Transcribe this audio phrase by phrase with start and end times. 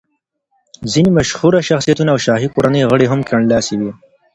[0.91, 3.87] ځینې مشهوره شخصیتونه او شاهي کورنۍ غړي هم کیڼ لاسي ول.